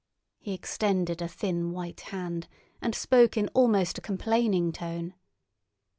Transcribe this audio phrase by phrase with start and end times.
[0.39, 2.47] He extended a thin white hand
[2.81, 5.13] and spoke in almost a complaining tone.